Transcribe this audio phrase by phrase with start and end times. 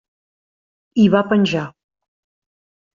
[1.05, 1.69] I va penjar.